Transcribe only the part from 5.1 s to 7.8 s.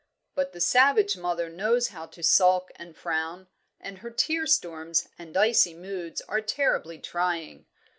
and icy moods are terribly trying.